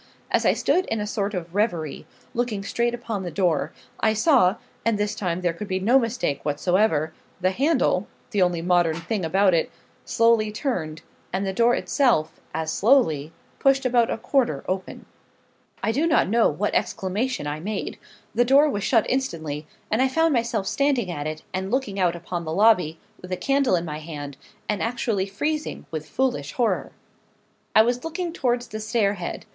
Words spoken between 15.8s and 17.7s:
I do not know what exclamation I